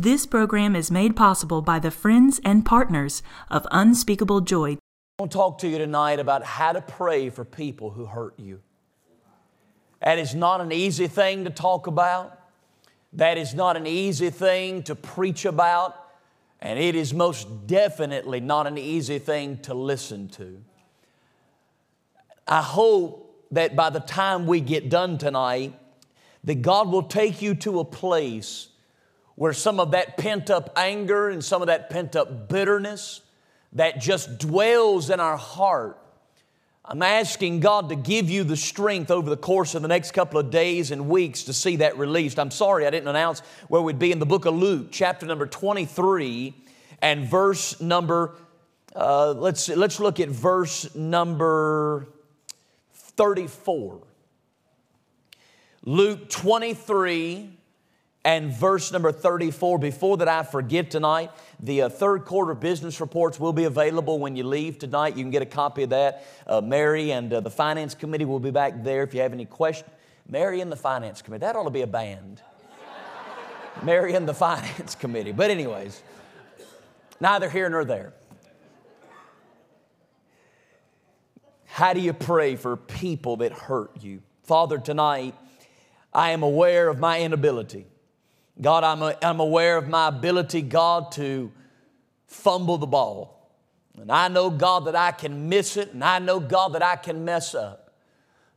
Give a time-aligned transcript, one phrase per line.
[0.00, 4.74] This program is made possible by the friends and partners of Unspeakable Joy.
[4.74, 4.78] I
[5.18, 8.60] want to talk to you tonight about how to pray for people who hurt you.
[10.00, 12.40] That is not an easy thing to talk about.
[13.14, 15.96] That is not an easy thing to preach about.
[16.60, 20.62] And it is most definitely not an easy thing to listen to.
[22.46, 25.76] I hope that by the time we get done tonight,
[26.44, 28.68] that God will take you to a place
[29.38, 33.20] where some of that pent up anger and some of that pent up bitterness
[33.72, 35.96] that just dwells in our heart.
[36.84, 40.40] I'm asking God to give you the strength over the course of the next couple
[40.40, 42.36] of days and weeks to see that released.
[42.40, 43.38] I'm sorry I didn't announce
[43.68, 46.52] where we'd be in the book of Luke, chapter number 23
[47.00, 48.34] and verse number,
[48.96, 52.08] uh, let's, let's look at verse number
[52.92, 54.00] 34.
[55.84, 57.57] Luke 23
[58.24, 59.78] and verse number 34.
[59.78, 64.36] Before that, I forget tonight, the uh, third quarter business reports will be available when
[64.36, 65.16] you leave tonight.
[65.16, 66.26] You can get a copy of that.
[66.46, 69.44] Uh, Mary and uh, the finance committee will be back there if you have any
[69.44, 69.90] questions.
[70.28, 72.42] Mary and the finance committee, that ought to be a band.
[73.82, 75.32] Mary and the finance committee.
[75.32, 76.02] But, anyways,
[77.20, 78.12] neither here nor there.
[81.64, 84.20] How do you pray for people that hurt you?
[84.42, 85.34] Father, tonight,
[86.12, 87.86] I am aware of my inability.
[88.60, 91.52] God, I'm, a, I'm aware of my ability, God, to
[92.26, 93.52] fumble the ball.
[94.00, 96.96] And I know, God, that I can miss it, and I know, God, that I
[96.96, 97.94] can mess up.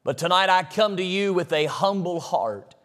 [0.03, 2.75] But tonight I come to you with a humble heart,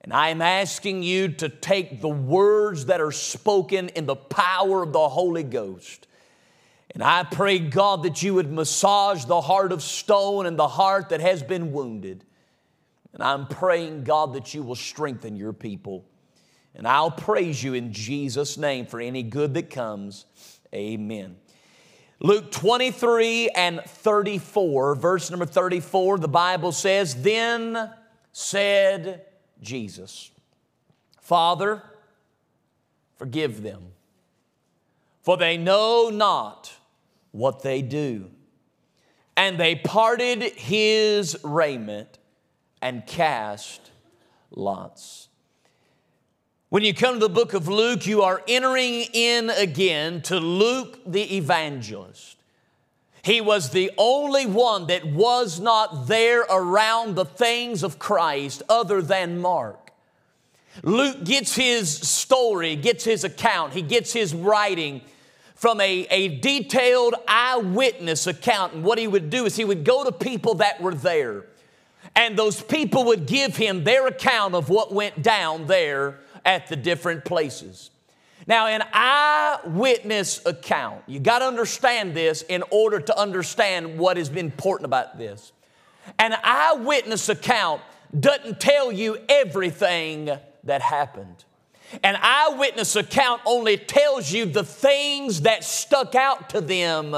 [0.00, 4.82] and I am asking you to take the words that are spoken in the power
[4.82, 6.06] of the Holy Ghost.
[6.92, 11.10] And I pray, God, that you would massage the heart of stone and the heart
[11.10, 12.24] that has been wounded.
[13.12, 16.04] And I'm praying, God, that you will strengthen your people.
[16.74, 20.26] And I'll praise you in Jesus' name for any good that comes.
[20.74, 21.36] Amen.
[22.20, 27.90] Luke 23 and 34, verse number 34, the Bible says, Then
[28.30, 29.24] said
[29.62, 30.30] Jesus,
[31.18, 31.82] Father,
[33.16, 33.82] forgive them,
[35.22, 36.70] for they know not
[37.32, 38.30] what they do.
[39.34, 42.18] And they parted his raiment
[42.82, 43.90] and cast
[44.50, 45.29] lots.
[46.70, 51.00] When you come to the book of Luke, you are entering in again to Luke
[51.04, 52.36] the evangelist.
[53.22, 59.02] He was the only one that was not there around the things of Christ other
[59.02, 59.90] than Mark.
[60.84, 65.00] Luke gets his story, gets his account, he gets his writing
[65.56, 68.74] from a, a detailed eyewitness account.
[68.74, 71.46] And what he would do is he would go to people that were there,
[72.14, 76.76] and those people would give him their account of what went down there at the
[76.76, 77.90] different places.
[78.46, 84.28] Now, an eyewitness account, you got to understand this in order to understand what has
[84.28, 85.52] been important about this.
[86.18, 87.82] An eyewitness account
[88.18, 90.30] doesn't tell you everything
[90.64, 91.44] that happened.
[92.02, 97.14] An eyewitness account only tells you the things that stuck out to them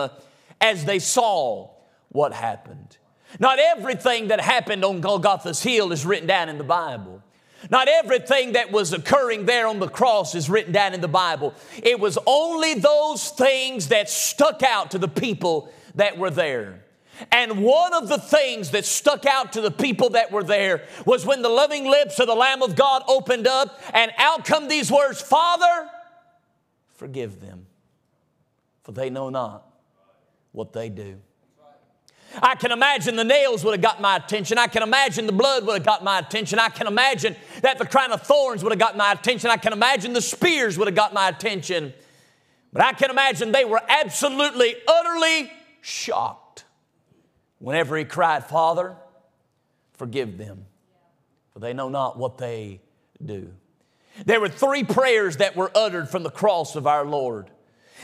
[0.61, 1.71] as they saw
[2.09, 2.97] what happened.
[3.39, 7.23] Not everything that happened on Golgotha's Hill is written down in the Bible.
[7.71, 11.55] Not everything that was occurring there on the cross is written down in the Bible.
[11.83, 16.83] It was only those things that stuck out to the people that were there.
[17.31, 21.25] And one of the things that stuck out to the people that were there was
[21.25, 24.91] when the loving lips of the Lamb of God opened up, and out come these
[24.91, 25.89] words Father,
[26.95, 27.67] forgive them,
[28.83, 29.67] for they know not
[30.53, 31.21] what they do.
[32.41, 34.59] I can imagine the nails would have got my attention.
[34.59, 36.59] I can imagine the blood would have got my attention.
[36.59, 39.51] I can imagine that the crown of thorns would have got my attention.
[39.51, 41.93] I can imagine the spears would have got my attention.
[42.73, 46.65] But I can imagine they were absolutely, utterly shocked
[47.59, 48.97] whenever he cried, Father,
[49.93, 50.67] forgive them,
[51.53, 52.81] for they know not what they
[53.25, 53.53] do.
[54.25, 57.51] There were three prayers that were uttered from the cross of our Lord.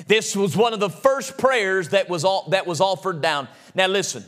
[0.07, 3.49] This was one of the first prayers that was, that was offered down.
[3.79, 4.25] Now, listen,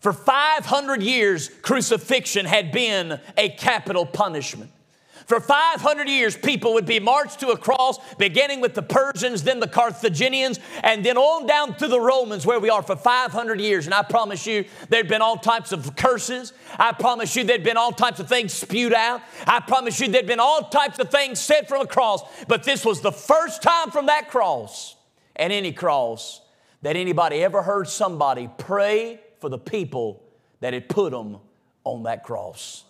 [0.00, 4.72] for 500 years, crucifixion had been a capital punishment.
[5.26, 9.60] For 500 years, people would be marched to a cross, beginning with the Persians, then
[9.60, 13.86] the Carthaginians, and then on down to the Romans, where we are for 500 years.
[13.86, 16.52] And I promise you, there'd been all types of curses.
[16.76, 19.20] I promise you, there'd been all types of things spewed out.
[19.46, 22.22] I promise you, there'd been all types of things said from a cross.
[22.48, 24.96] But this was the first time from that cross
[25.36, 26.40] and any cross
[26.82, 30.22] that anybody ever heard somebody pray for the people
[30.60, 31.38] that had put them
[31.84, 32.84] on that cross.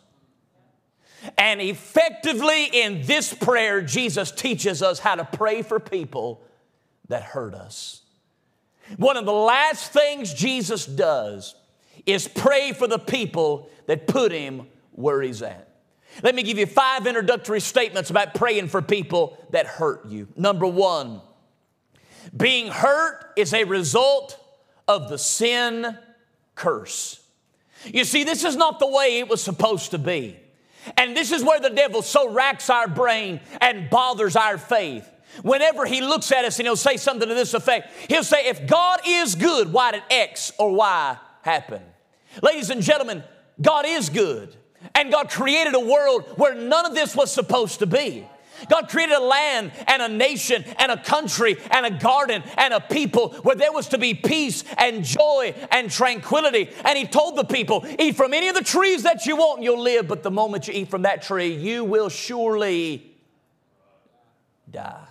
[1.36, 6.42] And effectively, in this prayer, Jesus teaches us how to pray for people
[7.08, 8.02] that hurt us.
[8.96, 11.54] One of the last things Jesus does
[12.06, 15.68] is pray for the people that put him where he's at.
[16.22, 20.28] Let me give you five introductory statements about praying for people that hurt you.
[20.36, 21.20] Number one,
[22.36, 24.38] being hurt is a result
[24.86, 25.96] of the sin
[26.54, 27.22] curse.
[27.84, 30.38] You see, this is not the way it was supposed to be.
[30.96, 35.08] And this is where the devil so racks our brain and bothers our faith.
[35.42, 38.66] Whenever he looks at us and he'll say something to this effect, he'll say, If
[38.66, 41.82] God is good, why did X or Y happen?
[42.42, 43.22] Ladies and gentlemen,
[43.60, 44.56] God is good.
[44.94, 48.26] And God created a world where none of this was supposed to be.
[48.68, 52.80] God created a land and a nation and a country and a garden and a
[52.80, 56.70] people where there was to be peace and joy and tranquility.
[56.84, 59.64] And He told the people, Eat from any of the trees that you want and
[59.64, 63.14] you'll live, but the moment you eat from that tree, you will surely
[64.70, 65.06] die.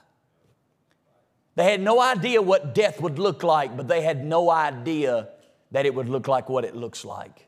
[1.56, 5.30] They had no idea what death would look like, but they had no idea
[5.72, 7.47] that it would look like what it looks like.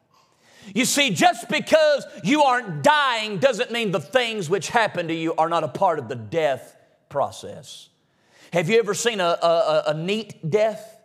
[0.74, 5.34] You see, just because you aren't dying doesn't mean the things which happen to you
[5.36, 6.76] are not a part of the death
[7.10, 7.90] process.
[8.54, 10.98] Have you ever seen a, a, a neat death?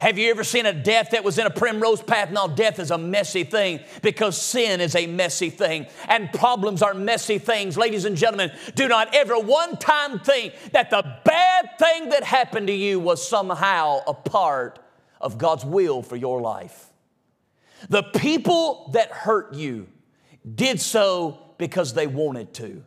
[0.00, 2.30] Have you ever seen a death that was in a primrose path?
[2.30, 6.92] No, death is a messy thing because sin is a messy thing and problems are
[6.92, 7.78] messy things.
[7.78, 12.66] Ladies and gentlemen, do not ever one time think that the bad thing that happened
[12.66, 14.78] to you was somehow a part
[15.22, 16.90] of God's will for your life.
[17.88, 19.86] The people that hurt you
[20.54, 22.84] did so because they wanted to.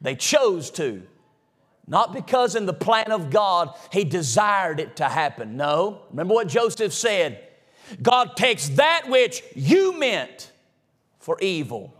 [0.00, 1.02] They chose to.
[1.86, 5.56] Not because in the plan of God he desired it to happen.
[5.56, 6.02] No.
[6.10, 7.46] Remember what Joseph said
[8.00, 10.52] God takes that which you meant
[11.18, 11.94] for evil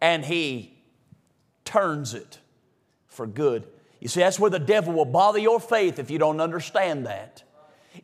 [0.00, 0.76] and he
[1.64, 2.38] turns it
[3.06, 3.66] for good.
[4.00, 7.42] You see, that's where the devil will bother your faith if you don't understand that.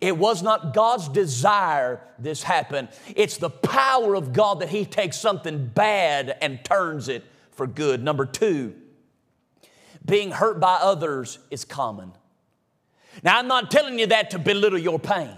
[0.00, 2.88] It was not God's desire this happened.
[3.14, 8.02] It's the power of God that He takes something bad and turns it for good.
[8.02, 8.74] Number two,
[10.04, 12.12] being hurt by others is common.
[13.22, 15.36] Now, I'm not telling you that to belittle your pain.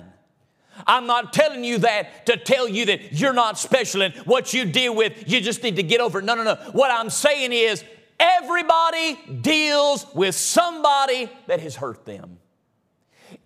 [0.87, 4.65] I'm not telling you that to tell you that you're not special and what you
[4.65, 6.25] deal with, you just need to get over it.
[6.25, 6.57] No, no, no.
[6.73, 7.85] What I'm saying is
[8.19, 12.39] everybody deals with somebody that has hurt them.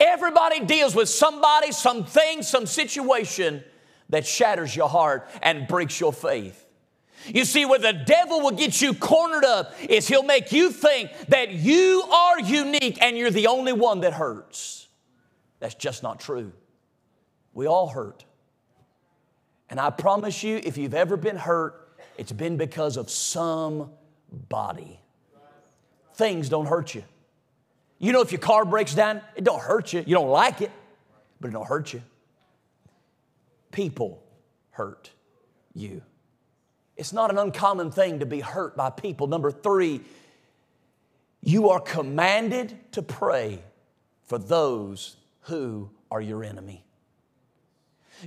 [0.01, 3.65] Everybody deals with somebody, something, some situation
[4.11, 6.65] that shatters your heart and breaks your faith.
[7.27, 11.11] You see, where the devil will get you cornered up is he'll make you think
[11.29, 14.89] that you are unique and you're the only one that hurts.
[15.59, 16.53] That's just not true.
[17.53, 18.25] We all hurt.
[19.69, 23.91] And I promise you, if you've ever been hurt, it's been because of somebody.
[26.15, 27.05] Things don't hurt you.
[27.99, 30.05] You know, if your car breaks down, it don't hurt you.
[30.07, 30.71] You don't like it,
[31.41, 32.03] but it don't hurt you.
[33.73, 34.23] People
[34.71, 35.11] hurt
[35.75, 36.03] you.
[36.97, 39.27] It's not an uncommon thing to be hurt by people.
[39.27, 40.01] Number three,
[41.43, 43.63] you are commanded to pray
[44.27, 46.85] for those who are your enemy.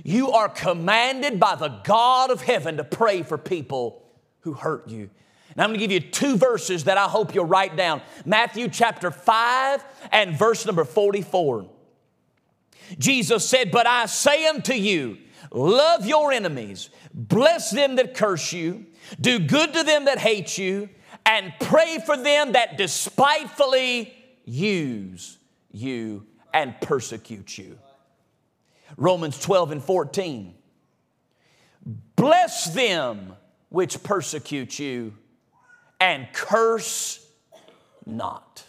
[0.04, 4.02] You are commanded by the God of heaven to pray for people
[4.40, 5.10] who hurt you.
[5.52, 8.68] And I'm going to give you two verses that I hope you'll write down Matthew
[8.68, 11.68] chapter 5 and verse number 44.
[12.98, 15.18] Jesus said, But I say unto you,
[15.50, 18.86] love your enemies, bless them that curse you,
[19.20, 20.88] do good to them that hate you,
[21.26, 25.38] and pray for them that despitefully use
[25.70, 27.78] you and persecute you.
[28.96, 30.54] Romans 12 and 14.
[32.16, 33.34] Bless them
[33.68, 35.14] which persecute you
[36.02, 37.24] and curse
[38.04, 38.64] not.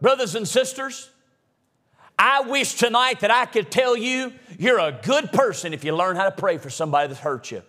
[0.00, 1.10] Brothers and sisters,
[2.16, 6.14] I wish tonight that I could tell you you're a good person if you learn
[6.14, 7.64] how to pray for somebody that's hurt you.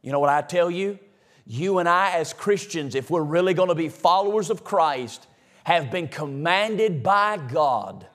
[0.00, 0.98] You know what I tell you?
[1.46, 5.26] You and I, as Christians, if we're really going to be followers of Christ,
[5.64, 8.06] have been commanded by God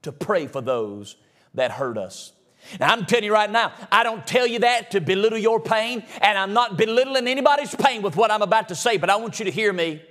[0.00, 1.16] to pray for those
[1.52, 2.32] that hurt us.
[2.80, 6.04] Now, I'm telling you right now, I don't tell you that to belittle your pain,
[6.20, 9.38] and I'm not belittling anybody's pain with what I'm about to say, but I want
[9.38, 10.02] you to hear me.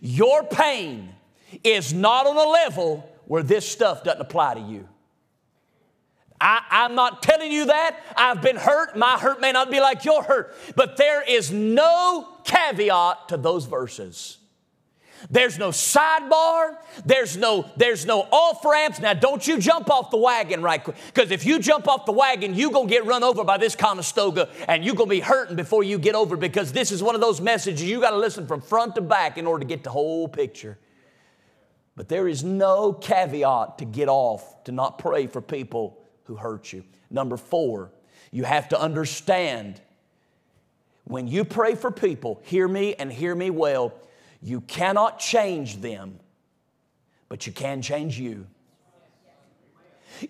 [0.00, 1.14] Your pain
[1.64, 4.88] is not on a level where this stuff doesn't apply to you.
[6.40, 7.98] I, am not telling you that.
[8.16, 8.96] I've been hurt.
[8.96, 13.64] My hurt may not be like your hurt, but there is no caveat to those
[13.64, 14.38] verses.
[15.30, 16.76] There's no sidebar.
[17.04, 19.00] There's no, there's no off ramps.
[19.00, 20.96] Now, don't you jump off the wagon right quick.
[21.06, 23.74] Because if you jump off the wagon, you're going to get run over by this
[23.74, 27.14] Conestoga and you're going to be hurting before you get over because this is one
[27.14, 29.84] of those messages you got to listen from front to back in order to get
[29.84, 30.78] the whole picture.
[31.96, 36.72] But there is no caveat to get off to not pray for people who hurt
[36.72, 36.84] you.
[37.10, 37.90] Number four,
[38.30, 39.80] you have to understand
[41.04, 43.92] when you pray for people, hear me and hear me well
[44.42, 46.18] you cannot change them,
[47.28, 48.46] but you can change you.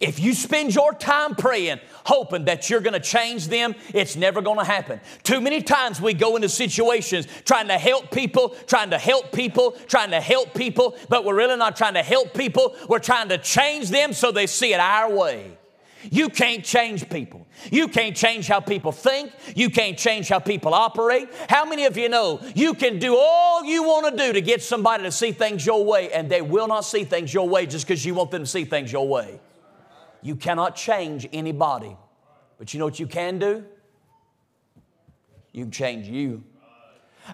[0.01, 4.43] If you spend your time praying, hoping that you're going to change them, it's never
[4.43, 5.01] going to happen.
[5.23, 9.73] Too many times we go into situations trying to help people, trying to help people,
[9.87, 12.75] trying to help people, but we're really not trying to help people.
[12.89, 15.57] We're trying to change them so they see it our way.
[16.11, 17.47] You can't change people.
[17.71, 19.33] You can't change how people think.
[19.55, 21.29] You can't change how people operate.
[21.49, 24.63] How many of you know you can do all you want to do to get
[24.63, 27.87] somebody to see things your way, and they will not see things your way just
[27.87, 29.41] because you want them to see things your way?
[30.23, 31.97] You cannot change anybody.
[32.59, 33.65] But you know what you can do?
[35.53, 36.43] You can change you.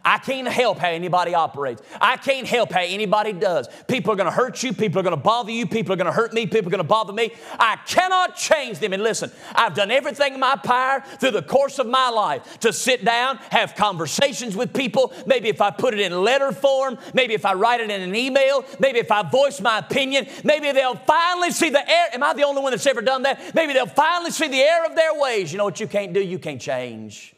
[0.04, 1.82] I can't help how anybody operates.
[2.00, 3.68] I can't help how anybody does.
[3.88, 4.72] People are going to hurt you.
[4.72, 5.66] People are going to bother you.
[5.66, 6.46] People are going to hurt me.
[6.46, 7.32] People are going to bother me.
[7.58, 8.92] I cannot change them.
[8.92, 12.72] And listen, I've done everything in my power through the course of my life to
[12.72, 15.12] sit down, have conversations with people.
[15.26, 18.14] Maybe if I put it in letter form, maybe if I write it in an
[18.14, 22.08] email, maybe if I voice my opinion, maybe they'll finally see the error.
[22.14, 23.54] Am I the only one that's ever done that?
[23.54, 25.52] Maybe they'll finally see the error of their ways.
[25.52, 26.20] You know what you can't do?
[26.20, 27.34] You can't change.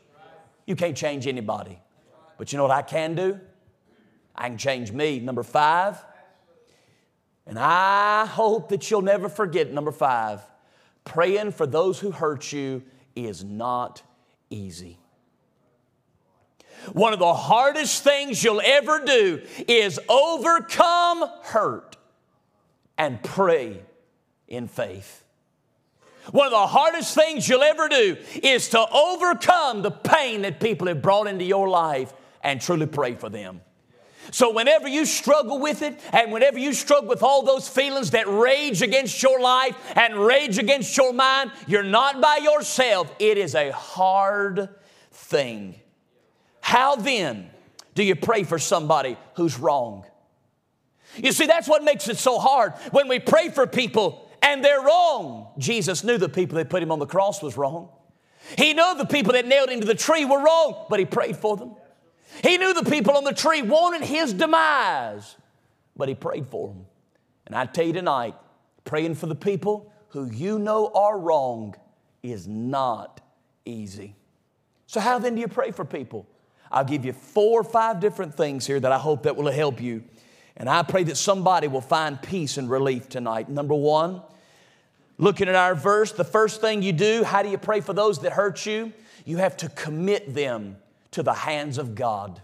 [0.66, 1.78] You can't change anybody.
[2.38, 3.40] But you know what I can do?
[4.34, 5.20] I can change me.
[5.20, 6.04] Number five,
[7.46, 10.40] and I hope that you'll never forget number five
[11.04, 12.82] praying for those who hurt you
[13.14, 14.02] is not
[14.50, 14.98] easy.
[16.92, 21.96] One of the hardest things you'll ever do is overcome hurt
[22.98, 23.82] and pray
[24.48, 25.24] in faith.
[26.30, 30.88] One of the hardest things you'll ever do is to overcome the pain that people
[30.88, 32.12] have brought into your life
[32.44, 33.60] and truly pray for them.
[34.30, 38.26] So, whenever you struggle with it, and whenever you struggle with all those feelings that
[38.26, 43.12] rage against your life and rage against your mind, you're not by yourself.
[43.18, 44.70] It is a hard
[45.12, 45.74] thing.
[46.60, 47.50] How then
[47.94, 50.06] do you pray for somebody who's wrong?
[51.16, 52.72] You see, that's what makes it so hard.
[52.90, 56.90] When we pray for people and they're wrong, Jesus knew the people that put him
[56.90, 57.90] on the cross was wrong.
[58.58, 61.36] He knew the people that nailed him to the tree were wrong, but he prayed
[61.36, 61.76] for them.
[62.42, 65.36] He knew the people on the tree wanted his demise,
[65.96, 66.86] but he prayed for them.
[67.46, 68.34] And I tell you tonight,
[68.84, 71.74] praying for the people who you know are wrong
[72.22, 73.20] is not
[73.64, 74.14] easy.
[74.86, 76.26] So, how then do you pray for people?
[76.70, 79.80] I'll give you four or five different things here that I hope that will help
[79.80, 80.04] you.
[80.56, 83.48] And I pray that somebody will find peace and relief tonight.
[83.48, 84.22] Number one,
[85.18, 88.20] looking at our verse, the first thing you do, how do you pray for those
[88.20, 88.92] that hurt you?
[89.24, 90.76] You have to commit them
[91.14, 92.40] to the hands of God.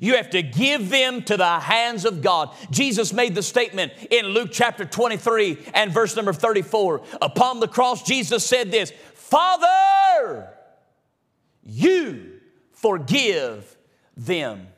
[0.00, 2.50] You have to give them to the hands of God.
[2.70, 7.02] Jesus made the statement in Luke chapter 23 and verse number 34.
[7.20, 10.48] Upon the cross, Jesus said this Father,
[11.62, 12.40] you
[12.72, 13.76] forgive
[14.16, 14.68] them.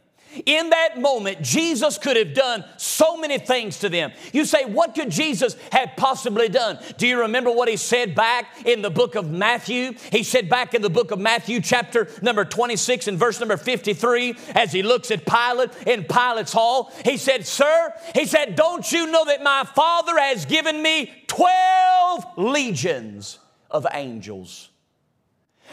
[0.47, 4.13] In that moment, Jesus could have done so many things to them.
[4.33, 6.79] You say, what could Jesus have possibly done?
[6.99, 9.93] Do you remember what he said back in the book of Matthew?
[10.11, 14.37] He said back in the book of Matthew, chapter number 26 and verse number 53,
[14.55, 19.11] as he looks at Pilate in Pilate's hall, he said, Sir, he said, Don't you
[19.11, 23.39] know that my Father has given me 12 legions
[23.71, 24.71] of angels?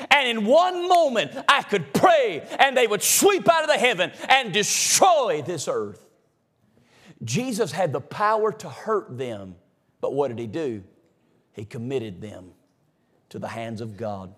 [0.10, 4.12] And in one moment, I could pray and they would sweep out of the heaven
[4.29, 6.05] and destroy this earth.
[7.24, 9.55] Jesus had the power to hurt them,
[10.00, 10.84] but what did he do?
[11.53, 12.51] He committed them
[13.29, 14.34] to the hands of God.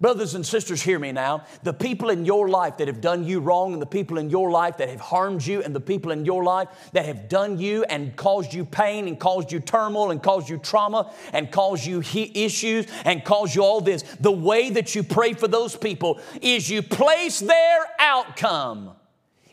[0.00, 1.44] Brothers and sisters, hear me now.
[1.64, 4.48] The people in your life that have done you wrong, and the people in your
[4.48, 7.82] life that have harmed you, and the people in your life that have done you
[7.82, 11.98] and caused you pain, and caused you turmoil, and caused you trauma, and caused you
[11.98, 16.20] he- issues, and caused you all this, the way that you pray for those people
[16.40, 18.92] is you place their outcome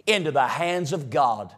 [0.06, 1.56] into the hands of God.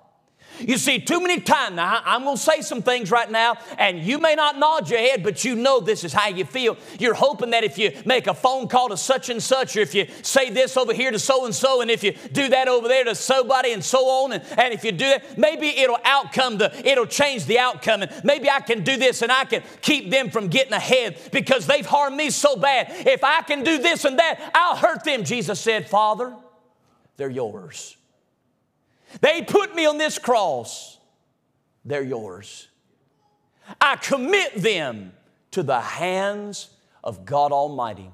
[0.60, 4.00] You see, too many times, now I'm going to say some things right now, and
[4.00, 6.78] you may not nod your head, but you know this is how you feel.
[7.00, 9.94] You're hoping that if you make a phone call to such and such, or if
[9.94, 12.88] you say this over here to so and so, and if you do that over
[12.88, 16.58] there to somebody, and so on, and, and if you do that, maybe it'll outcome
[16.58, 20.10] the, it'll change the outcome, and maybe I can do this and I can keep
[20.10, 22.88] them from getting ahead because they've harmed me so bad.
[22.90, 25.24] If I can do this and that, I'll hurt them.
[25.24, 26.36] Jesus said, Father,
[27.18, 27.97] they're yours.
[29.22, 30.98] They put me on this cross.
[31.86, 32.68] They're yours.
[33.80, 35.14] I commit them
[35.52, 36.70] to the hands
[37.04, 38.12] of God Almighty.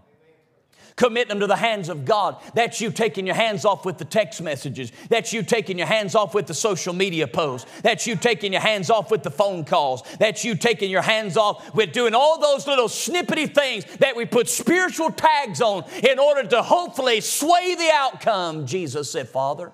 [0.96, 2.38] Commit them to the hands of God.
[2.54, 4.92] That's you taking your hands off with the text messages.
[5.10, 7.70] That's you taking your hands off with the social media posts.
[7.82, 10.04] That's you taking your hands off with the phone calls.
[10.20, 14.26] That's you taking your hands off with doing all those little snippety things that we
[14.26, 18.68] put spiritual tags on in order to hopefully sway the outcome.
[18.68, 19.72] Jesus said, Father,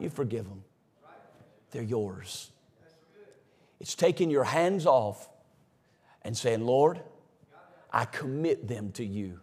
[0.00, 0.64] you forgive them.
[1.70, 2.50] They're yours.
[3.80, 5.28] It's taking your hands off
[6.22, 7.00] and saying, Lord,
[7.92, 9.40] I commit them to you.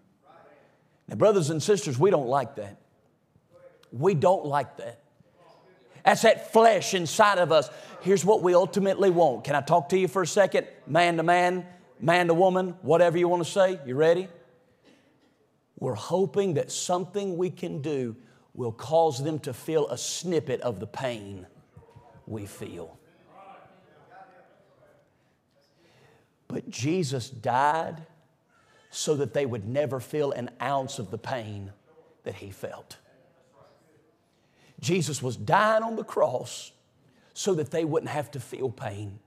[1.08, 2.78] Now, brothers and sisters, we don't like that.
[3.92, 5.00] We don't like that.
[6.06, 7.70] That's that flesh inside of us.
[8.02, 9.44] Here's what we ultimately want.
[9.44, 10.68] Can I talk to you for a second?
[10.86, 11.66] Man to man,
[12.00, 13.80] man to woman, whatever you want to say.
[13.86, 14.28] You ready?
[15.80, 18.16] We're hoping that something we can do
[18.58, 21.48] will cause them to feel a snippet of the pain
[22.26, 22.98] we feel.
[26.50, 28.02] But Jesus died
[28.90, 31.72] so that they would never feel an ounce of the pain
[32.24, 32.98] that he felt.
[34.80, 36.72] Jesus was dying on the cross
[37.34, 39.20] so that they wouldn't have to feel pain.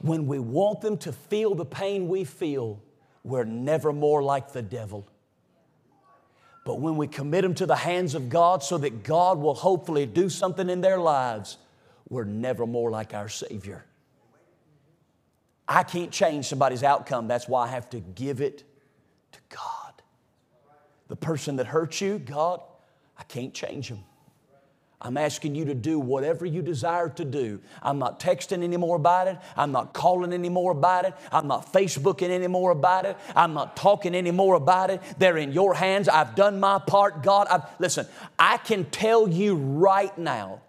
[0.00, 2.82] When we want them to feel the pain we feel,
[3.24, 5.08] we're never more like the devil.
[6.68, 10.04] But when we commit them to the hands of God so that God will hopefully
[10.04, 11.56] do something in their lives,
[12.10, 13.86] we're never more like our Savior.
[15.66, 17.26] I can't change somebody's outcome.
[17.26, 18.64] That's why I have to give it
[19.32, 19.94] to God.
[21.06, 22.60] The person that hurts you, God,
[23.18, 24.04] I can't change them.
[25.00, 27.60] I'm asking you to do whatever you desire to do.
[27.82, 29.38] I'm not texting anymore about it.
[29.56, 31.14] I'm not calling anymore about it.
[31.30, 33.16] I'm not Facebooking anymore about it.
[33.36, 35.00] I'm not talking anymore about it.
[35.18, 36.08] They're in your hands.
[36.08, 37.22] I've done my part.
[37.22, 38.06] God, I've, listen,
[38.38, 40.62] I can tell you right now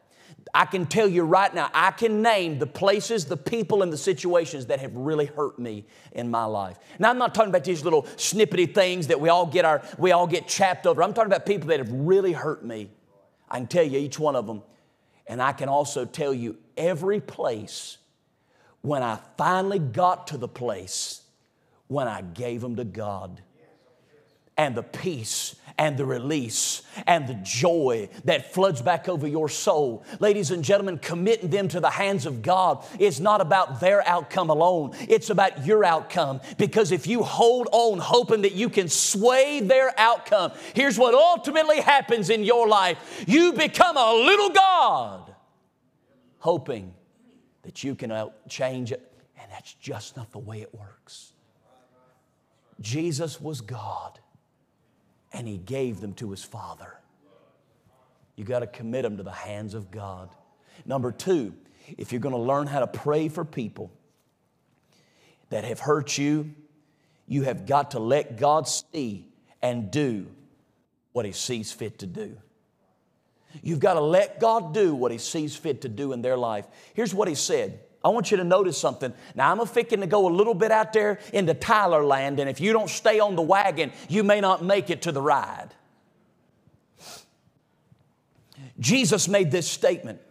[0.54, 3.98] I can tell you right now, I can name the places, the people, and the
[3.98, 6.78] situations that have really hurt me in my life.
[6.98, 10.12] Now, I'm not talking about these little snippety things that we all get our, we
[10.12, 11.04] all get chapped over.
[11.04, 12.90] I'm talking about people that have really hurt me.
[13.50, 14.62] I can tell you each one of them.
[15.27, 17.98] And I can also tell you every place
[18.82, 21.21] when I finally got to the place
[21.88, 23.41] when I gave them to God
[24.58, 30.04] and the peace and the release and the joy that floods back over your soul.
[30.20, 34.50] Ladies and gentlemen, committing them to the hands of God is not about their outcome
[34.50, 36.42] alone, it's about your outcome.
[36.58, 41.80] Because if you hold on hoping that you can sway their outcome, here's what ultimately
[41.80, 45.34] happens in your life you become a little God,
[46.39, 46.94] hoping
[47.62, 49.10] that you can change it,
[49.42, 51.32] and that's just not the way it works.
[52.82, 54.20] Jesus was God
[55.32, 56.96] and he gave them to his father.
[58.36, 60.30] You got to commit them to the hands of God.
[60.86, 61.54] Number two,
[61.98, 63.92] if you're going to learn how to pray for people
[65.50, 66.54] that have hurt you,
[67.28, 69.28] you have got to let God see
[69.62, 70.28] and do
[71.12, 72.38] what he sees fit to do.
[73.62, 76.65] You've got to let God do what he sees fit to do in their life.
[76.94, 79.14] Here's what he said I want you to notice something.
[79.36, 82.50] Now, I'm a fixing to go a little bit out there into Tyler land, and
[82.50, 85.70] if you don't stay on the wagon, you may not make it to the ride.
[88.80, 90.22] Jesus made this statement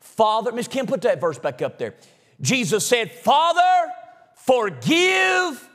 [0.00, 1.94] Father, Miss Kim, put that verse back up there.
[2.40, 3.90] Jesus said, Father,
[4.34, 5.68] forgive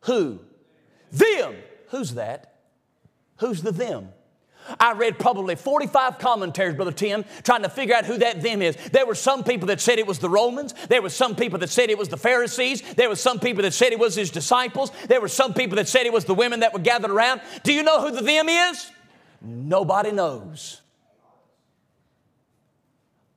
[0.00, 0.40] who?
[1.12, 1.54] Them.
[1.88, 2.54] Who's that?
[3.38, 4.13] Who's the them?
[4.80, 8.76] I read probably 45 commentaries, Brother Tim, trying to figure out who that them is.
[8.92, 10.74] There were some people that said it was the Romans.
[10.88, 12.82] There were some people that said it was the Pharisees.
[12.94, 14.90] There were some people that said it was his disciples.
[15.08, 17.40] There were some people that said it was the women that were gathered around.
[17.62, 18.90] Do you know who the them is?
[19.42, 20.80] Nobody knows.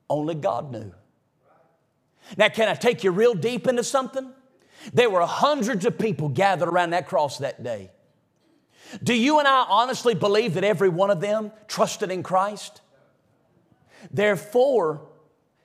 [0.08, 0.92] Only God knew.
[2.36, 4.32] Now, can I take you real deep into something?
[4.92, 7.90] There were hundreds of people gathered around that cross that day.
[9.02, 12.80] Do you and I honestly believe that every one of them trusted in Christ?
[14.10, 15.02] Therefore,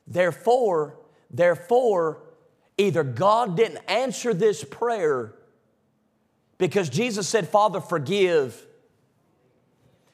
[0.08, 0.98] therefore,
[1.30, 2.24] therefore,
[2.78, 5.34] either God didn't answer this prayer
[6.58, 8.66] because Jesus said, Father, forgive.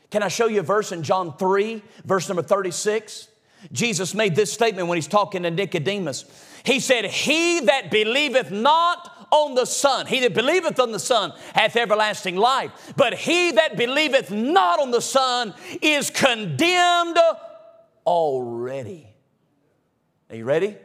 [0.10, 3.28] Can I show you a verse in John 3, verse number 36?
[3.72, 6.26] Jesus made this statement when he's talking to Nicodemus.
[6.64, 10.06] He said, He that believeth not on the Son.
[10.06, 12.94] He that believeth on the Son hath everlasting life.
[12.96, 17.18] But he that believeth not on the Son is condemned
[18.06, 19.08] already.
[20.30, 20.78] Are you ready?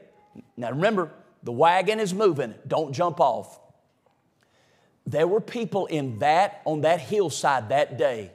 [0.57, 1.11] Now remember,
[1.43, 2.55] the wagon is moving.
[2.67, 3.61] Don't jump off.
[5.07, 8.33] There were people in that, on that hillside that day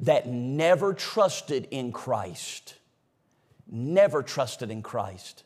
[0.00, 2.74] that never trusted in Christ.
[3.70, 5.44] Never trusted in Christ.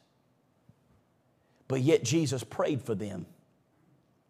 [1.68, 3.26] But yet Jesus prayed for them.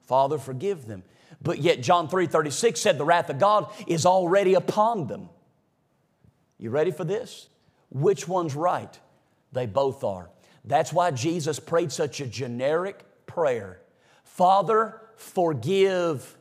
[0.03, 1.03] Father, forgive them.
[1.43, 5.29] But yet John 3 36 said the wrath of God is already upon them.
[6.59, 7.49] You ready for this?
[7.91, 8.99] Which one's right?
[9.53, 10.31] They both are.
[10.65, 13.81] That's why Jesus prayed such a generic prayer
[14.25, 16.37] Father, forgive.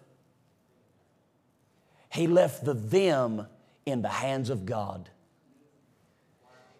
[2.12, 3.48] He left the them
[3.86, 5.10] in the hands of God.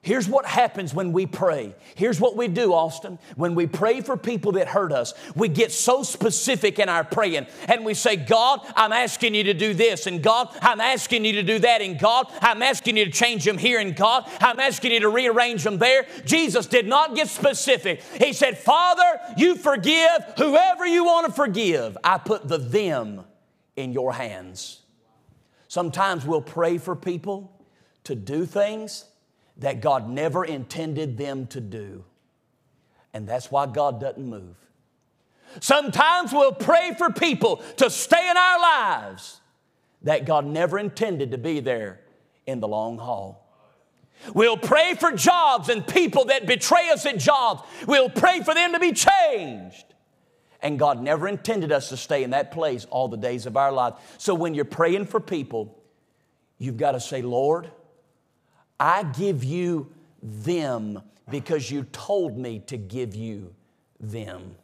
[0.04, 1.74] Here's what happens when we pray.
[1.96, 3.20] Here's what we do, Austin.
[3.38, 7.48] When we pray for people that hurt us, we get so specific in our praying
[7.70, 11.32] and we say, God, I'm asking you to do this, and God, I'm asking you
[11.34, 14.60] to do that, and God, I'm asking you to change them here, and God, I'm
[14.60, 16.06] asking you to rearrange them there.
[16.26, 18.04] Jesus did not get specific.
[18.20, 21.98] He said, Father, you forgive whoever you want to forgive.
[22.04, 23.24] I put the them
[23.78, 24.82] in your hands.
[25.70, 27.58] Sometimes we'll pray for people
[28.04, 29.06] to do things
[29.58, 32.04] that God never intended them to do.
[33.14, 34.56] And that's why God doesn't move.
[35.60, 39.40] Sometimes we'll pray for people to stay in our lives
[40.02, 42.00] that God never intended to be there
[42.46, 43.40] in the long haul.
[44.34, 47.62] We'll pray for jobs and people that betray us at jobs.
[47.88, 49.86] We'll pray for them to be changed.
[50.62, 53.72] And God never intended us to stay in that place all the days of our
[53.72, 53.96] life.
[54.18, 55.78] So when you're praying for people,
[56.58, 57.70] you've got to say, Lord,
[58.80, 63.54] I give you them because you told me to give you
[64.00, 64.56] them.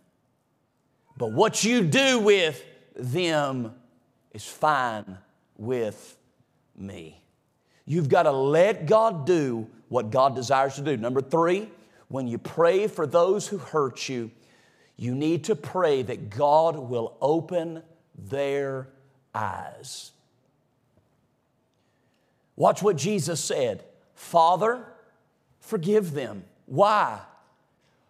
[1.18, 2.64] But what you do with
[2.96, 3.74] them
[4.34, 5.18] is fine
[5.58, 6.18] with
[6.78, 7.22] me.
[7.86, 10.96] You've got to let God do what God desires to do.
[10.96, 11.70] Number three,
[12.08, 14.32] when you pray for those who hurt you,
[14.96, 17.84] you need to pray that God will open
[18.18, 18.90] their
[19.34, 20.12] eyes.
[22.56, 23.84] Watch what Jesus said.
[24.20, 24.86] Father,
[25.62, 26.44] forgive them.
[26.66, 27.22] Why?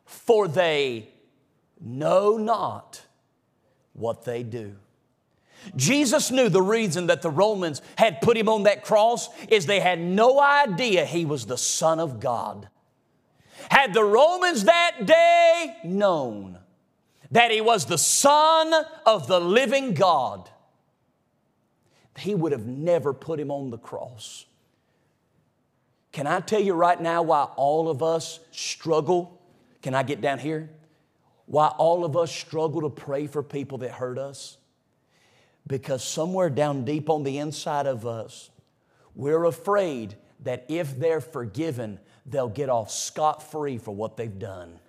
[0.06, 1.08] For they
[1.80, 3.06] know not
[3.94, 4.76] what they do.
[5.76, 9.80] Jesus knew the reason that the Romans had put him on that cross is they
[9.80, 12.68] had no idea he was the Son of God.
[13.70, 16.58] Had the Romans that day known
[17.30, 18.74] that he was the Son
[19.06, 20.50] of the living God,
[22.18, 24.48] he would have never put him on the cross.
[26.12, 29.40] Can I tell you right now why all of us struggle?
[29.82, 30.70] Can I get down here?
[31.46, 34.58] Why all of us struggle to pray for people that hurt us?
[35.68, 38.50] Because somewhere down deep on the inside of us,
[39.16, 44.80] we're afraid that if they're forgiven, they'll get off scot free for what they've done.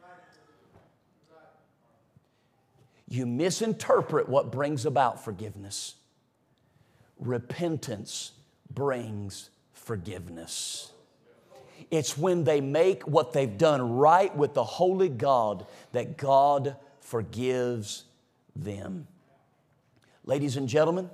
[3.09, 5.97] You misinterpret what brings about forgiveness.
[7.19, 8.33] Repentance
[8.73, 10.93] brings forgiveness.
[11.90, 18.05] It's when they make what they've done right with the holy God that God forgives
[18.55, 19.09] them.
[20.24, 21.11] Ladies and gentlemen,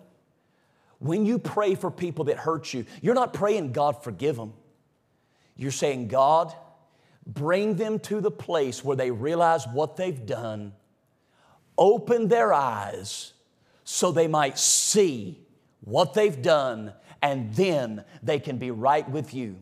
[0.98, 4.52] when you pray for people that hurt you, you're not praying, God, forgive them.
[5.56, 6.54] You're saying, God,
[7.26, 10.74] bring them to the place where they realize what they've done,
[11.78, 13.32] open their eyes
[13.84, 15.40] so they might see
[15.80, 19.56] what they've done, and then they can be right with you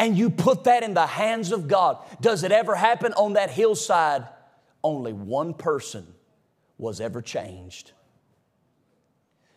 [0.00, 1.98] and you put that in the hands of God.
[2.22, 4.26] Does it ever happen on that hillside?
[4.82, 6.06] Only one person
[6.78, 7.92] was ever changed.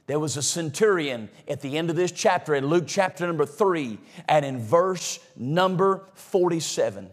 [0.06, 4.00] There was a centurion at the end of this chapter, in Luke chapter number three,
[4.28, 7.10] and in verse number 47.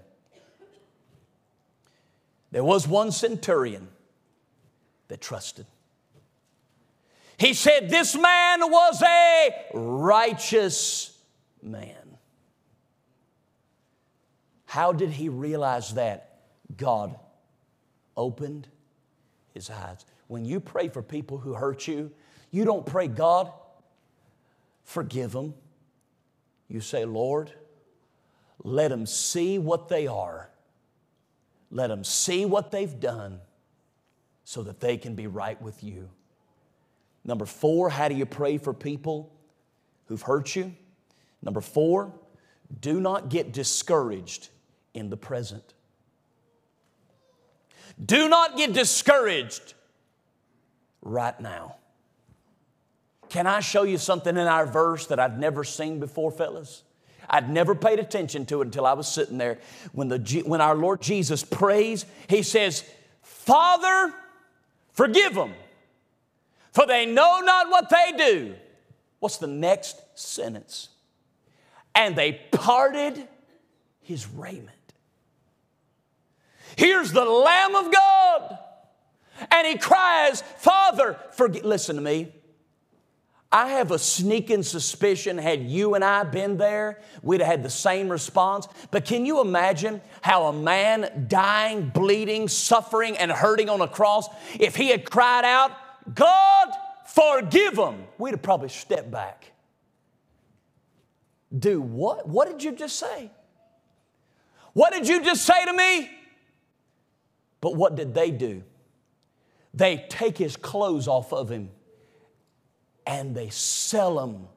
[2.50, 3.86] There was one centurion
[5.06, 5.66] that trusted.
[7.38, 11.16] He said, This man was a righteous
[11.62, 11.99] man.
[14.70, 16.42] How did he realize that?
[16.76, 17.18] God
[18.16, 18.68] opened
[19.52, 20.06] his eyes.
[20.28, 22.12] When you pray for people who hurt you,
[22.52, 23.50] you don't pray, God,
[24.84, 25.54] forgive them.
[26.68, 27.50] You say, Lord,
[28.62, 30.50] let them see what they are.
[31.72, 33.40] Let them see what they've done
[34.44, 36.08] so that they can be right with you.
[37.24, 39.32] Number four, how do you pray for people
[40.06, 40.76] who've hurt you?
[41.42, 42.12] Number four,
[42.80, 44.50] do not get discouraged
[44.94, 45.74] in the present.
[48.02, 49.74] Do not get discouraged
[51.02, 51.76] right now.
[53.28, 56.82] Can I show you something in our verse that I've never seen before, fellas?
[57.28, 59.58] I'd never paid attention to it until I was sitting there.
[59.92, 62.84] When, the, when our Lord Jesus prays, He says,
[63.22, 64.12] Father,
[64.92, 65.52] forgive them,
[66.72, 68.54] for they know not what they do.
[69.20, 70.88] What's the next sentence?
[71.94, 73.26] and they parted
[74.00, 74.70] his raiment.
[76.76, 78.58] Here's the Lamb of God.
[79.50, 81.64] And he cries, Father, forgive.
[81.64, 82.32] Listen to me.
[83.52, 87.70] I have a sneaking suspicion had you and I been there, we'd have had the
[87.70, 88.68] same response.
[88.92, 94.28] But can you imagine how a man dying, bleeding, suffering, and hurting on a cross,
[94.58, 95.72] if he had cried out,
[96.14, 96.68] God,
[97.06, 99.50] forgive him, we'd have probably stepped back.
[101.56, 102.28] Do what?
[102.28, 103.32] What did you just say?
[104.74, 106.08] What did you just say to me?
[107.60, 108.62] But what did they do?
[109.74, 111.70] They take his clothes off of him
[113.06, 114.48] and they sell them.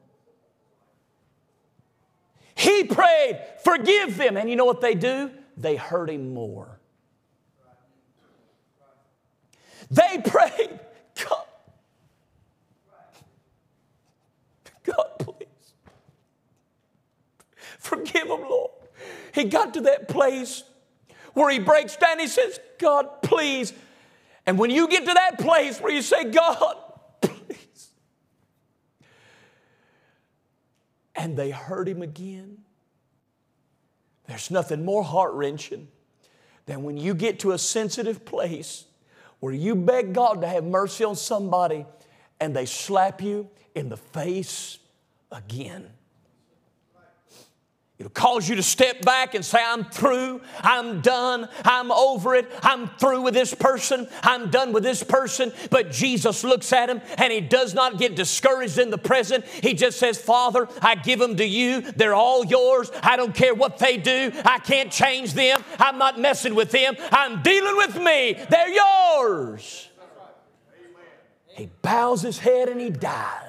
[2.54, 4.36] He prayed, forgive them.
[4.36, 5.30] And you know what they do?
[5.56, 6.78] They hurt him more.
[9.90, 10.80] They prayed,
[11.22, 11.46] God,
[14.82, 15.74] God, please.
[17.78, 18.70] Forgive him, Lord.
[19.32, 20.62] He got to that place
[21.34, 22.18] where he breaks down.
[22.18, 23.72] He says, God, please.
[24.46, 26.76] And when you get to that place where you say, God,
[27.20, 27.90] please,
[31.14, 32.58] and they hurt him again,
[34.26, 35.88] there's nothing more heart wrenching
[36.66, 38.84] than when you get to a sensitive place
[39.40, 41.84] where you beg God to have mercy on somebody
[42.40, 44.78] and they slap you in the face
[45.30, 45.90] again.
[47.96, 52.50] It'll cause you to step back and say, I'm through, I'm done, I'm over it,
[52.60, 55.52] I'm through with this person, I'm done with this person.
[55.70, 59.44] But Jesus looks at him and he does not get discouraged in the present.
[59.44, 61.82] He just says, Father, I give them to you.
[61.82, 62.90] They're all yours.
[63.00, 64.32] I don't care what they do.
[64.44, 65.62] I can't change them.
[65.78, 66.96] I'm not messing with them.
[67.12, 68.36] I'm dealing with me.
[68.50, 69.88] They're yours.
[71.46, 73.43] He bows his head and he dies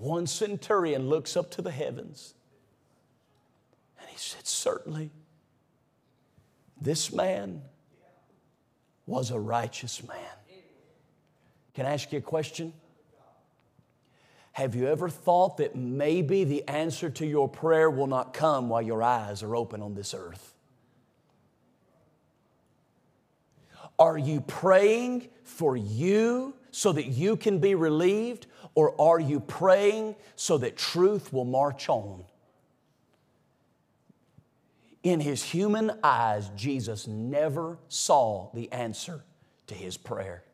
[0.00, 2.34] one centurion looks up to the heavens
[3.98, 5.10] and he said, Certainly,
[6.80, 7.62] this man
[9.06, 10.16] was a righteous man.
[11.74, 12.72] Can I ask you a question?
[14.52, 18.82] Have you ever thought that maybe the answer to your prayer will not come while
[18.82, 20.54] your eyes are open on this earth?
[23.98, 28.46] Are you praying for you so that you can be relieved?
[28.74, 32.24] Or are you praying so that truth will march on?
[35.02, 39.22] In his human eyes, Jesus never saw the answer
[39.66, 40.44] to his prayer.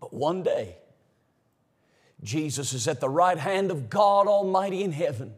[0.00, 0.76] But one day,
[2.22, 5.34] Jesus is at the right hand of God Almighty in heaven.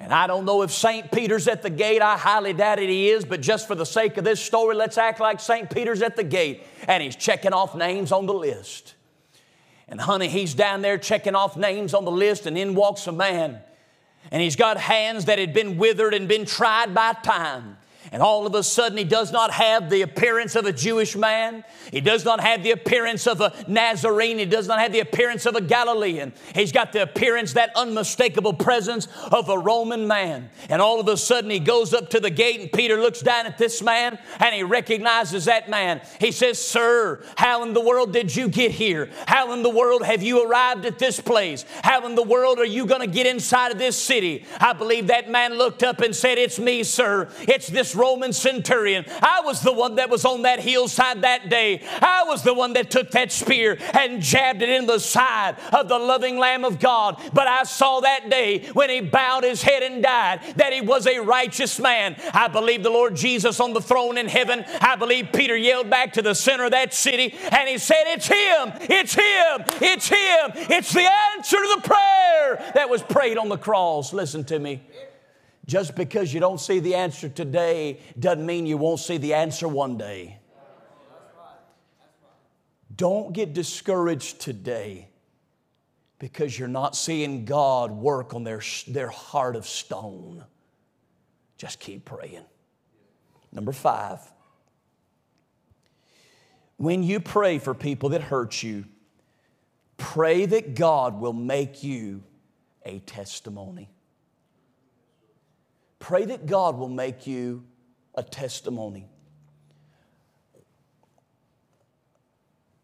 [0.00, 1.12] And I don't know if St.
[1.12, 2.00] Peter's at the gate.
[2.00, 4.96] I highly doubt it he is, but just for the sake of this story, let's
[4.96, 5.68] act like St.
[5.68, 8.94] Peter's at the gate and he's checking off names on the list.
[9.86, 13.12] And honey, he's down there checking off names on the list, and in walks a
[13.12, 13.58] man.
[14.30, 17.76] And he's got hands that had been withered and been tried by time.
[18.12, 21.62] And all of a sudden, he does not have the appearance of a Jewish man.
[21.92, 24.38] He does not have the appearance of a Nazarene.
[24.38, 26.32] He does not have the appearance of a Galilean.
[26.52, 30.50] He's got the appearance, that unmistakable presence of a Roman man.
[30.68, 33.46] And all of a sudden, he goes up to the gate, and Peter looks down
[33.46, 36.00] at this man and he recognizes that man.
[36.18, 39.10] He says, Sir, how in the world did you get here?
[39.26, 41.64] How in the world have you arrived at this place?
[41.84, 44.46] How in the world are you going to get inside of this city?
[44.58, 47.28] I believe that man looked up and said, It's me, sir.
[47.42, 49.04] It's this Roman centurion.
[49.20, 51.82] I was the one that was on that hillside that day.
[52.00, 55.88] I was the one that took that spear and jabbed it in the side of
[55.88, 57.20] the loving Lamb of God.
[57.32, 61.06] But I saw that day when he bowed his head and died that he was
[61.06, 62.16] a righteous man.
[62.32, 64.64] I believe the Lord Jesus on the throne in heaven.
[64.80, 68.26] I believe Peter yelled back to the center of that city and he said, It's
[68.26, 73.48] him, it's him, it's him, it's the answer to the prayer that was prayed on
[73.48, 74.12] the cross.
[74.12, 74.80] Listen to me.
[75.70, 79.68] Just because you don't see the answer today doesn't mean you won't see the answer
[79.68, 80.40] one day.
[82.96, 85.10] Don't get discouraged today
[86.18, 90.44] because you're not seeing God work on their, their heart of stone.
[91.56, 92.46] Just keep praying.
[93.52, 94.18] Number five,
[96.78, 98.86] when you pray for people that hurt you,
[99.98, 102.24] pray that God will make you
[102.84, 103.88] a testimony.
[106.00, 107.62] Pray that God will make you
[108.16, 109.08] a testimony.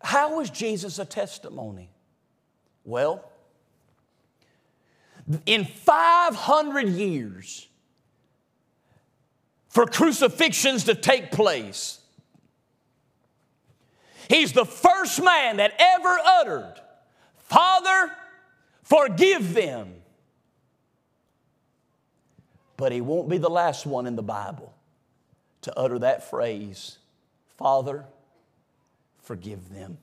[0.01, 1.91] How was Jesus a testimony?
[2.85, 3.29] Well,
[5.45, 7.67] in 500 years,
[9.69, 12.01] for crucifixions to take place,
[14.29, 16.75] He's the first man that ever uttered,
[17.37, 18.13] Father,
[18.83, 19.95] forgive them.
[22.77, 24.75] But he won't be the last one in the Bible
[25.62, 26.99] to utter that phrase,
[27.57, 28.05] Father,
[29.23, 29.99] forgive them.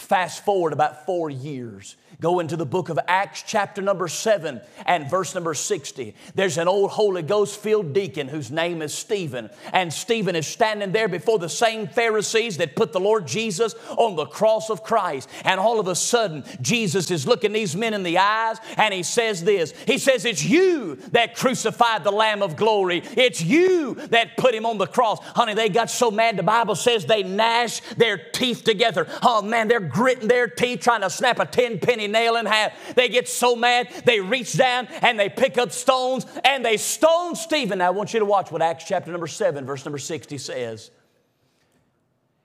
[0.00, 1.96] Fast forward about four years.
[2.20, 6.14] Go into the book of Acts, chapter number seven and verse number 60.
[6.34, 9.48] There's an old Holy Ghost filled deacon whose name is Stephen.
[9.72, 14.16] And Stephen is standing there before the same Pharisees that put the Lord Jesus on
[14.16, 15.30] the cross of Christ.
[15.44, 19.02] And all of a sudden, Jesus is looking these men in the eyes and he
[19.02, 23.02] says this He says, It's you that crucified the Lamb of glory.
[23.16, 25.20] It's you that put him on the cross.
[25.20, 29.06] Honey, they got so mad, the Bible says they gnashed their teeth together.
[29.22, 32.72] Oh man, they're gritting their teeth trying to snap a 10 penny nail in half.
[32.94, 37.34] They get so mad, they reach down and they pick up stones and they stone
[37.34, 37.78] Stephen.
[37.78, 40.90] Now, I want you to watch what Acts chapter number 7, verse number 60 says.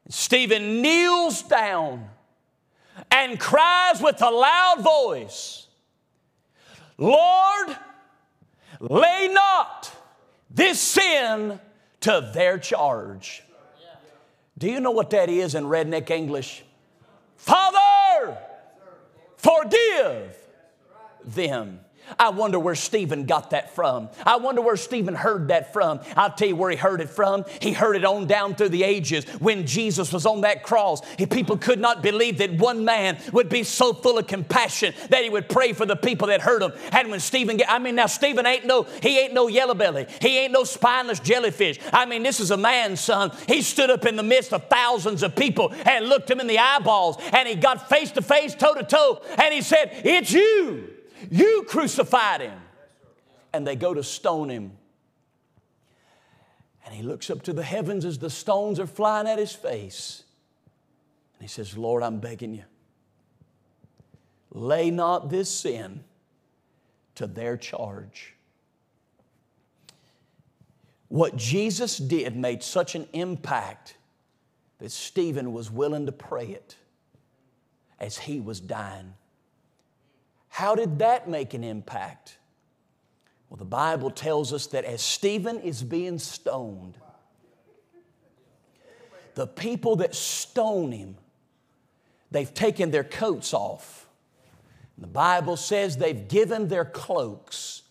[0.10, 2.10] Stephen kneels down
[3.12, 5.68] and cries with a loud voice,
[6.98, 7.76] Lord,
[8.80, 9.92] lay not
[10.50, 11.60] this sin
[12.02, 13.44] to their charge.
[14.58, 16.64] Do you know what that is in redneck English?
[17.46, 18.40] Father,
[19.38, 20.36] forgive
[21.24, 21.85] them.
[22.20, 24.10] I wonder where Stephen got that from.
[24.26, 26.00] I wonder where Stephen heard that from.
[26.16, 27.46] I'll tell you where he heard it from.
[27.60, 31.02] He heard it on down through the ages when Jesus was on that cross.
[31.30, 35.30] People could not believe that one man would be so full of compassion that he
[35.30, 36.72] would pray for the people that hurt him.
[36.92, 40.08] And when Stephen, I mean, now Stephen ain't no, he ain't no yellow belly.
[40.22, 41.80] He ain't no spineless jellyfish.
[41.92, 43.32] I mean, this is a man's son.
[43.48, 46.60] He stood up in the midst of thousands of people and looked him in the
[46.60, 50.95] eyeballs and he got face to face, toe to toe, and he said, It's you.
[51.30, 52.60] You crucified him.
[53.54, 54.74] And they go to stone him.
[56.86, 60.24] And he looks up to the heavens as the stones are flying at his face.
[61.34, 62.64] And he says, Lord, I'm begging you,
[64.52, 66.04] lay not this sin
[67.16, 68.34] to their charge.
[71.08, 73.96] What Jesus did made such an impact
[74.80, 76.76] that Stephen was willing to pray it
[78.00, 79.14] as he was dying.
[80.56, 82.38] How did that make an impact?
[83.50, 86.98] Well, the Bible tells us that as Stephen is being stoned,
[89.34, 91.18] the people that stone him,
[92.32, 94.08] they've taken their coats off.
[94.98, 97.82] The Bible says they've given their cloaks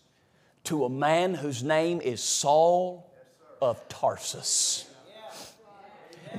[0.63, 3.13] to a man whose name is Saul
[3.61, 4.89] of Tarsus.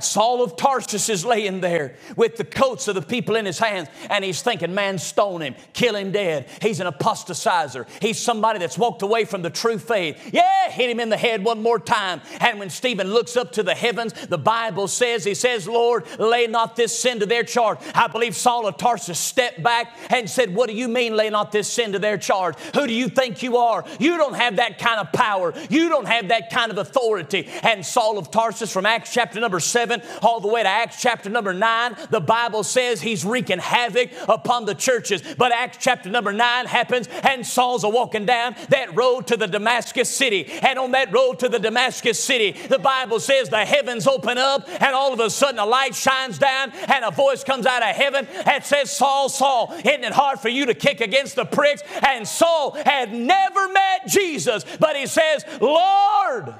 [0.02, 3.88] Saul of Tarsus is laying there with the coats of the people in his hands,
[4.10, 6.48] and he's thinking, man, stone him, kill him dead.
[6.60, 7.86] He's an apostatizer.
[8.00, 10.30] He's somebody that's walked away from the true faith.
[10.32, 12.20] Yeah, hit him in the head one more time.
[12.40, 16.46] And when Stephen looks up to the heavens, the Bible says, he says, Lord, lay
[16.46, 17.78] not this sin to their charge.
[17.94, 21.52] I believe Saul of Tarsus stepped back and said, What do you mean, lay not
[21.52, 22.58] this sin to their charge?
[22.74, 23.84] Who do you think you are?
[23.98, 25.52] You don't have that kind of power.
[25.70, 27.48] You don't have that kind of authority.
[27.62, 31.00] And Saul of Tarsus from Acts chapter number 7 7 all the way to Acts
[31.00, 35.22] chapter number 9, the Bible says he's wreaking havoc upon the churches.
[35.38, 39.46] But Acts chapter number 9 happens, and Saul's a walking down that road to the
[39.46, 40.50] Damascus city.
[40.62, 44.68] And on that road to the Damascus city, the Bible says the heavens open up,
[44.68, 47.94] and all of a sudden a light shines down, and a voice comes out of
[47.94, 51.82] heaven that says, Saul, Saul, isn't it hard for you to kick against the pricks?
[52.04, 56.54] And Saul had never met Jesus, but he says, Lord,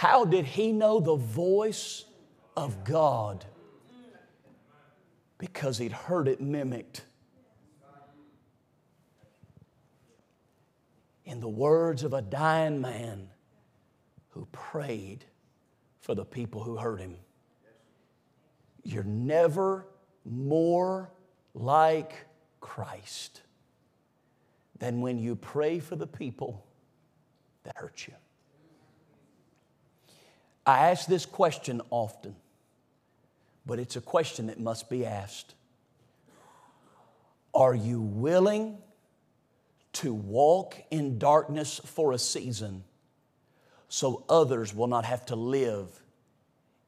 [0.00, 2.06] how did he know the voice
[2.56, 3.44] of God?
[5.36, 7.02] Because he'd heard it mimicked.
[11.26, 13.28] In the words of a dying man
[14.30, 15.26] who prayed
[15.98, 17.16] for the people who hurt him.
[18.82, 19.86] You're never
[20.24, 21.12] more
[21.52, 22.24] like
[22.60, 23.42] Christ
[24.78, 26.64] than when you pray for the people
[27.64, 28.14] that hurt you.
[30.66, 32.36] I ask this question often,
[33.66, 35.54] but it's a question that must be asked.
[37.54, 38.78] Are you willing
[39.94, 42.84] to walk in darkness for a season
[43.88, 45.88] so others will not have to live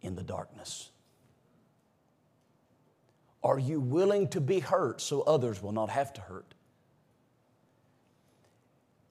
[0.00, 0.90] in the darkness?
[3.42, 6.54] Are you willing to be hurt so others will not have to hurt?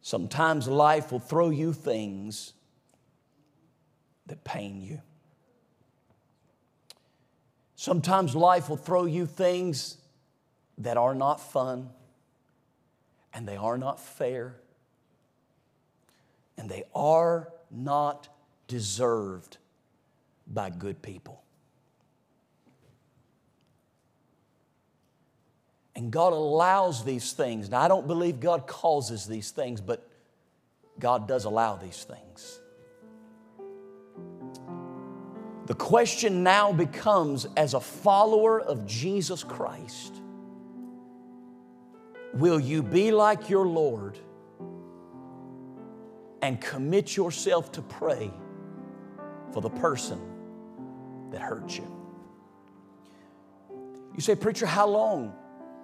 [0.01, 2.53] Sometimes life will throw you things
[4.28, 5.01] that pain you.
[7.76, 9.97] Sometimes life will throw you things
[10.78, 11.89] that are not fun,
[13.34, 14.55] and they are not fair,
[16.57, 18.28] and they are not
[18.67, 19.57] deserved
[20.47, 21.41] by good people.
[25.95, 27.69] And God allows these things.
[27.69, 30.07] Now, I don't believe God causes these things, but
[30.99, 32.61] God does allow these things.
[35.72, 40.13] The question now becomes as a follower of Jesus Christ,
[42.34, 44.19] will you be like your Lord
[46.41, 48.30] and commit yourself to pray
[49.53, 50.19] for the person
[51.32, 51.88] that hurt you?
[54.13, 55.34] You say, Preacher, how long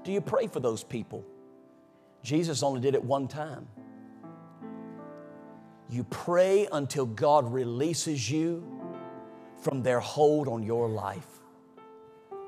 [0.04, 1.24] do you pray for those people?
[2.24, 3.70] Jesus only did it one time.
[5.90, 8.77] You pray until God releases you
[9.60, 11.28] from their hold on your life.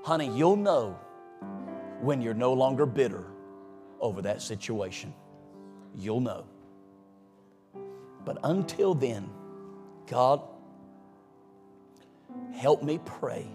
[0.03, 0.97] Honey, you'll know
[2.01, 3.26] when you're no longer bitter
[3.99, 5.14] over that situation.
[5.95, 6.45] You'll know.
[8.24, 9.30] But until then,
[10.07, 10.41] God,
[12.53, 13.47] help me pray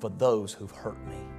[0.00, 1.37] for those who've hurt me.